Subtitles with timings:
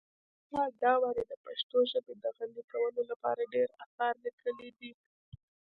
[0.49, 4.91] فرهاد داوري د پښتو ژبي د غني کولو لپاره ډير اثار لیکلي دي.